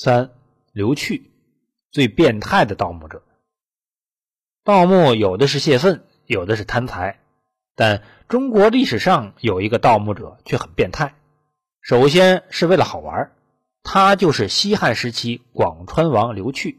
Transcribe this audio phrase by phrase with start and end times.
[0.00, 0.30] 三、
[0.70, 1.32] 刘去，
[1.90, 3.24] 最变态的盗墓者。
[4.62, 7.18] 盗墓有的是泄愤，有的是贪财，
[7.74, 11.16] 但中国历史上有一个盗墓者却很变态。
[11.80, 13.32] 首先是为了好玩，
[13.82, 16.78] 他就是西汉时期广川王刘去。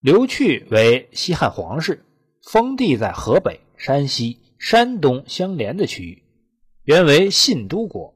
[0.00, 2.06] 刘去为西汉皇室，
[2.42, 6.22] 封地在河北、山西、山东相连的区域，
[6.84, 8.14] 原为信都国，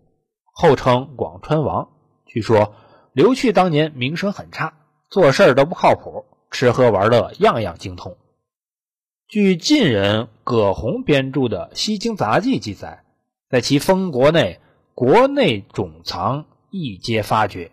[0.55, 1.91] 后称广川王。
[2.25, 2.75] 据说
[3.13, 4.73] 刘去当年名声很差，
[5.11, 8.17] 做事都不靠谱，吃喝玩乐样样精通。
[9.29, 13.05] 据晋人葛洪编著的《西京杂记》记载，
[13.51, 14.61] 在其封国内，
[14.95, 17.71] 国内种藏一皆发掘，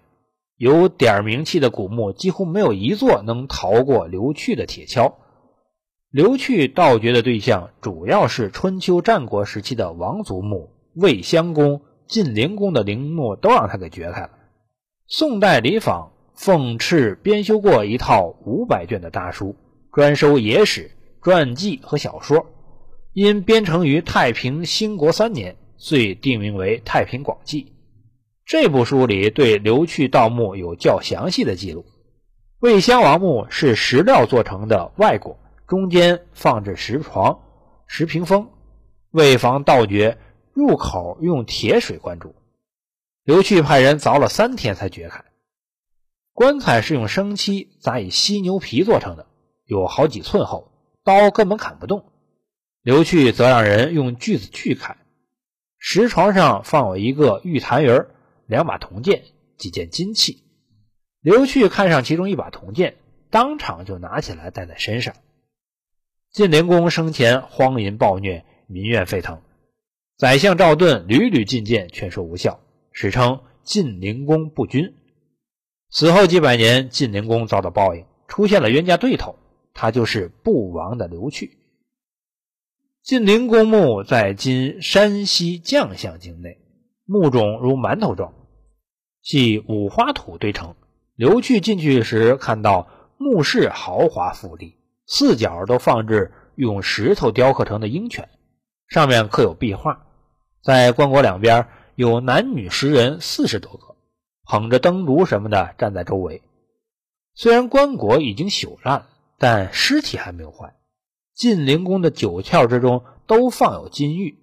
[0.58, 5.14] 有点名气的古墓几乎没有一座能逃过刘去的铁锹。
[6.12, 14.32] 刘去盗掘的对象主要是春秋战国时期的王族墓，魏襄公、晋灵公的陵墓都让他给掘开了。
[15.12, 19.56] 宋代李昉奉敕编修过一套五百卷的大书，
[19.92, 20.92] 专收野史、
[21.24, 22.46] 传记和小说，
[23.14, 27.64] 因编成于太平兴国三年，遂定名为《太平广记》。
[28.46, 31.88] 这部书里对刘去盗墓有较详细的记录。
[32.60, 37.40] 魏襄王墓是石料做成的外椁，中间放置石床、
[37.88, 38.50] 石屏风，
[39.10, 40.20] 为防盗掘，
[40.54, 42.36] 入口用铁水灌注。
[43.30, 45.24] 刘去派人凿了三天才掘开。
[46.34, 49.28] 棺材是用生漆砸以犀牛皮做成的，
[49.66, 50.72] 有好几寸厚，
[51.04, 52.12] 刀根本砍不动。
[52.82, 54.98] 刘去则让人用锯子锯开。
[55.78, 58.02] 石床上放有一个玉坛鱼
[58.48, 59.22] 两把铜剑，
[59.60, 60.44] 几件金器。
[61.22, 62.98] 刘去看上其中一把铜剑，
[63.30, 65.14] 当场就拿起来戴在身上。
[66.32, 69.44] 晋灵公生前荒淫暴虐，民怨沸腾，
[70.18, 72.60] 宰相赵盾屡屡进谏劝说无效。
[72.92, 74.96] 史称晋灵公不君。
[75.92, 79.36] 死后几百年，晋灵公遭到报应，出现了冤家对头，
[79.74, 81.58] 他就是不亡的刘去。
[83.02, 86.60] 晋灵公墓在今山西绛县境内，
[87.06, 88.34] 墓冢如馒头状，
[89.22, 90.76] 系五花土堆成。
[91.16, 92.88] 刘去进去时，看到
[93.18, 94.76] 墓室豪华富丽，
[95.08, 98.30] 四角都放置用石头雕刻成的鹰犬，
[98.88, 100.06] 上面刻有壁画，
[100.64, 101.68] 在棺椁两边。
[102.00, 103.98] 有男女十人四十多个，
[104.46, 106.42] 捧着灯烛什么的站在周围。
[107.34, 110.78] 虽然棺椁已经朽烂，但尸体还没有坏。
[111.36, 114.40] 晋灵公的九窍之中都放有金玉。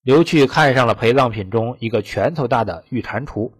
[0.00, 3.50] 刘去看上了陪葬品中一个拳头大的玉蟾蜍，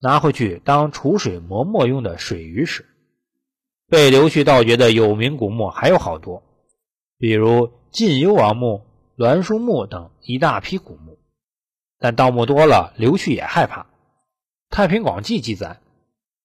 [0.00, 2.86] 拿回去当储水磨墨用的水鱼使。
[3.86, 6.42] 被刘去盗掘的有名古墓还有好多，
[7.18, 8.86] 比如晋幽王墓、
[9.16, 11.19] 栾书墓等一大批古墓。
[12.00, 13.82] 但盗墓多了，刘去也害怕。
[14.70, 15.80] 《太平广记》记载，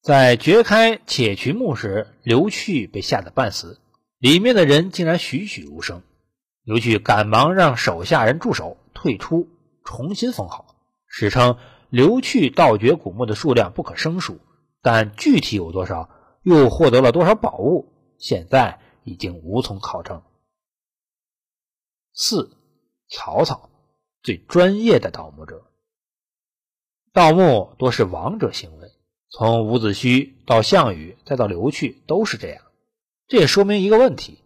[0.02, 3.80] 在掘开且渠墓时，刘去被吓得半死，
[4.20, 6.04] 里面的人竟然栩栩如生。
[6.64, 9.48] 刘去赶忙让手下人驻守，退出，
[9.86, 10.76] 重新封号。
[11.08, 11.58] 史称
[11.90, 14.40] 刘去盗掘古墓的数量不可胜数，
[14.82, 16.10] 但具体有多少，
[16.44, 20.22] 又获得了多少宝物，现在已经无从考证。
[22.14, 22.52] 四，
[23.08, 23.70] 曹操。
[24.26, 25.62] 最专业的盗墓者，
[27.14, 28.90] 盗墓多是王者行为，
[29.30, 32.64] 从伍子胥到项羽再到刘去都是这样。
[33.28, 34.40] 这也说明一个问题：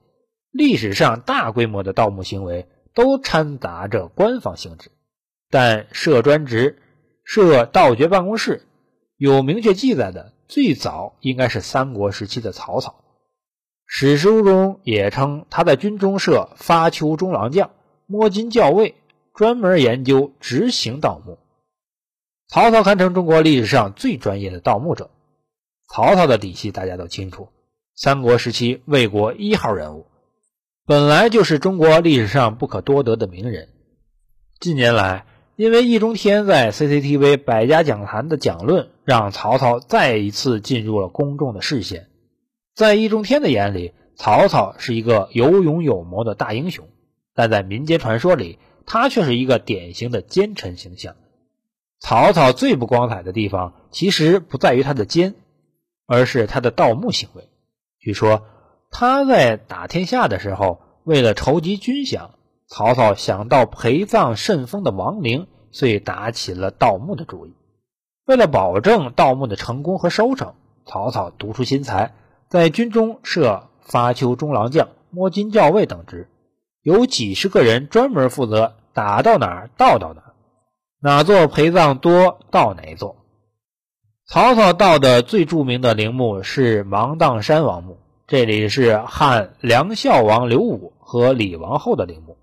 [0.51, 4.91] 历史上大规模的盗墓行为都掺杂着官方性质，
[5.50, 6.81] 但设专职、
[7.23, 8.68] 设盗掘办公室
[9.16, 13.01] 有明确记载的，最早应该是三国时期的曹操。
[13.85, 17.72] 史书中也称他在军中设发丘中郎将、
[18.07, 18.95] 摸金校尉。
[19.39, 21.38] 专门研究执行盗墓，
[22.50, 25.11] 曹操堪称中国历史上最专业的盗墓者。
[25.88, 27.47] 曹操的底细大家都清楚，
[27.95, 30.07] 三国时期魏国一号人物，
[30.85, 33.69] 本来就是中国历史上不可多得的名人。
[34.59, 35.25] 近年来，
[35.56, 42.09] 因为易中天在 CCTV 百家讲坛的讲论，让曹操再一次进入了公众的视线。
[42.75, 46.89] 在易中天的眼里，曹操是一个有勇有谋的大英雄，
[47.33, 48.59] 但在民间传说里。
[48.86, 51.16] 他却是一个典型的奸臣形象。
[52.00, 55.36] 曹操最不光彩的地方，其实不在于他的奸，
[56.06, 57.50] 而是他的盗墓行为。
[58.00, 58.44] 据说
[58.90, 62.30] 他在打天下的时候，为了筹集军饷，
[62.68, 67.54] 曹操想到陪葬甚丰的亡灵，所以打起了盗墓的主意。
[68.26, 70.54] 为了保证盗墓的成功和收成，
[70.86, 72.14] 曹操独出心裁，
[72.48, 76.30] 在军中设发丘中郎将、摸金校尉等职，
[76.81, 78.76] 有几十个人专门负责。
[78.92, 80.34] 打到哪儿盗到哪儿，
[81.00, 83.16] 哪座陪葬多盗哪座。
[84.26, 92.36] 曹操盗的最著名的陵墓是芒砀山王墓，这里是汉梁孝王刘武和李王后的陵墓。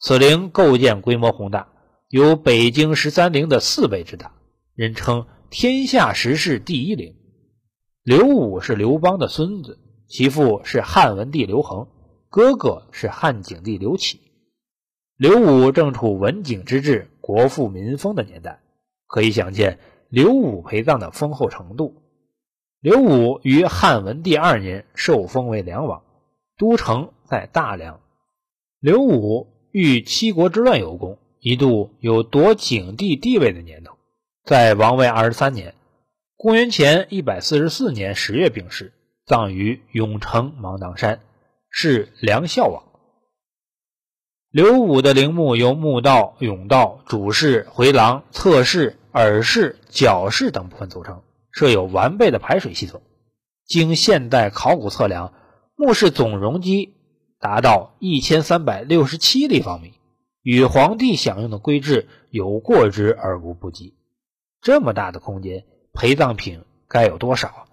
[0.00, 1.68] 此陵构建规模宏大，
[2.08, 4.32] 有北京十三陵的四倍之大，
[4.74, 7.14] 人称天下十室第一陵。
[8.02, 9.78] 刘武是刘邦的孙子，
[10.08, 11.88] 其父是汉文帝刘恒，
[12.36, 14.20] 哥哥是汉景帝刘启。
[15.16, 18.60] 刘武正处文景之治、国富民丰的年代，
[19.06, 19.78] 可以想见。
[20.10, 21.94] 刘武陪葬的丰厚程度。
[22.78, 26.02] 刘武于汉文帝二年受封为梁王，
[26.58, 28.00] 都城在大梁。
[28.80, 33.96] 刘武遇七国之乱有功，一度有夺景帝地位的年头。
[34.44, 35.74] 在王位二十三年，
[36.36, 38.92] 公元前一百四十四年十月病逝，
[39.24, 41.20] 葬于永城芒砀山，
[41.78, 42.84] 是梁孝王。
[44.50, 48.96] 刘武的陵墓由墓道、甬道、主室、回廊、侧室。
[49.12, 53.00] 耳室、角室等部分组成，设有完备的排水系统。
[53.64, 55.32] 经现代考古测量，
[55.74, 56.94] 墓室总容积
[57.38, 59.94] 达到一千三百六十七立方米，
[60.42, 63.96] 与皇帝享用的规制有过之而无不及。
[64.60, 65.64] 这么大的空间，
[65.94, 67.66] 陪葬品该有多少？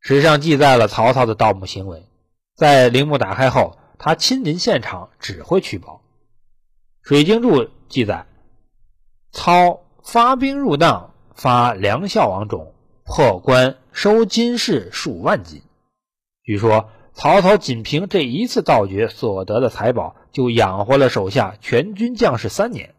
[0.00, 2.06] 史上记载了曹操的盗墓行为，
[2.56, 6.02] 在陵墓打开后，他亲临现场指挥取宝。
[7.08, 8.26] 《水经注》记载，
[9.30, 9.82] 操。
[10.08, 12.72] 发兵入荡，发梁孝王冢，
[13.02, 15.62] 破关收金饰数万斤。
[16.44, 22.94] 据说曹操仅凭这一次盗掘所得的财宝，就养活了手下全军将士三年，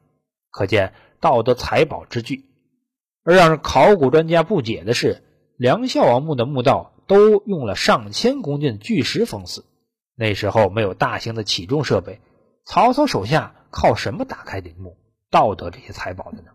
[0.51, 2.43] 可见盗得财宝之巨。
[3.23, 5.23] 而让人考古专家不解的是，
[5.55, 9.65] 梁孝王墓的墓道都用了上千公斤巨石封死。
[10.15, 12.21] 那时候没有大型的起重设备，
[12.65, 14.97] 曹操手下靠什么打开陵墓，
[15.31, 16.51] 盗得这些财宝的呢？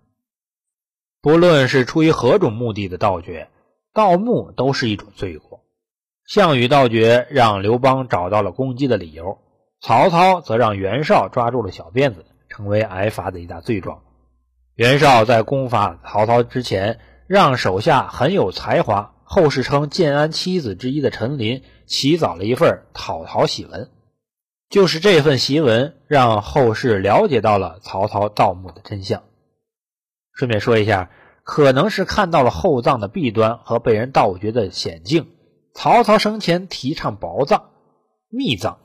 [1.21, 3.49] 不论是出于何种目的的盗掘，
[3.95, 5.61] 盗墓都是一种罪过。
[6.27, 9.39] 项羽盗掘让刘邦找到了攻击的理由，
[9.81, 14.03] 曹操则让袁绍抓住了小辫子，成为挨罚的一大罪状。
[14.75, 23.89] 袁绍在攻伐曹操之前，让手下很有才华、后世称建安七子之一的陈琳起草了一份讨曹檄文，
[24.69, 29.23] 就是这份檄文让后世了解到了曹操盗墓的真相。
[30.35, 31.11] 顺便说一下，
[31.45, 35.29] 可能是看到了厚葬的弊端和被人盗掘的险境，
[35.73, 37.71] 曹操生前提倡薄葬、
[38.29, 38.75] 密葬。《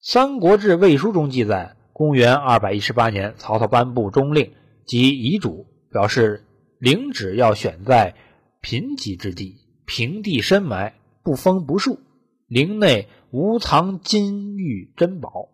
[0.00, 4.52] 三国志·魏书》中记载，公元二百一十八年，曹操颁布中令
[4.86, 6.44] 及遗嘱，表示
[6.78, 8.14] 陵址要选在
[8.60, 9.56] 贫瘠之地，
[9.86, 12.00] 平地深埋，不封不树，
[12.46, 15.48] 陵内无藏金玉珍宝。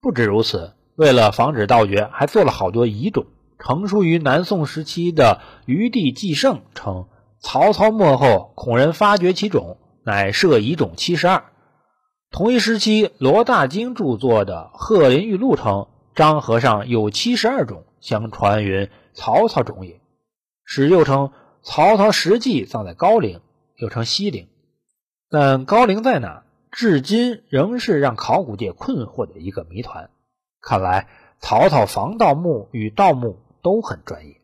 [0.00, 3.26] 不止如此，为了防止盗掘，还做了好多遗种。
[3.58, 7.08] 成书于南宋时期的《余地纪胜》称，
[7.40, 11.44] 曹操末后，孔人发掘其种，乃设遗种七十二。
[12.30, 20.00] 同一时期，罗大经著作的《鹤林玉录》称，张和尚有七十二种，相传云曹操种也。
[20.64, 21.32] 史又称，
[21.62, 23.40] 曹操实际葬在高陵，
[23.76, 24.48] 又称西陵。
[25.28, 30.10] 但高陵在哪，至今仍是让考古界困惑的一个谜团。
[30.60, 31.08] 看来，
[31.38, 33.38] 曹操防盗墓与盗墓。
[33.62, 34.39] 都很专业。